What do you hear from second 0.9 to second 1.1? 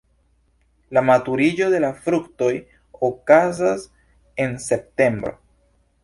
La